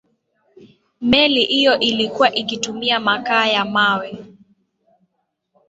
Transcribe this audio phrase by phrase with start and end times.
[1.01, 4.25] meli hiyo ilikuwa ikitumia makaa ya mawe